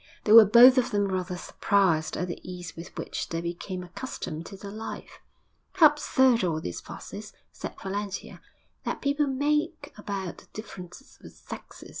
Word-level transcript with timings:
They 0.23 0.31
were 0.31 0.45
both 0.45 0.79
of 0.79 0.89
them 0.89 1.07
rather 1.09 1.37
surprised 1.37 2.17
at 2.17 2.27
the 2.27 2.39
ease 2.41 2.75
with 2.75 2.97
which 2.97 3.29
they 3.29 3.39
became 3.39 3.83
accustomed 3.83 4.47
to 4.47 4.57
their 4.57 4.71
life. 4.71 5.19
'How 5.73 5.89
absurd 5.91 6.43
all 6.43 6.59
this 6.59 6.81
fuss 6.81 7.13
is,' 7.13 7.33
said 7.51 7.75
Valentia, 7.83 8.41
'that 8.83 9.03
people 9.03 9.27
make 9.27 9.93
about 9.95 10.39
the 10.39 10.47
differences 10.53 11.17
of 11.17 11.21
the 11.25 11.29
sexes! 11.29 11.89